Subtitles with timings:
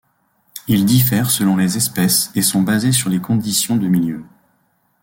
[0.67, 4.25] Ils diffèrent selon les espèces et sont basés sur les conditions de milieu.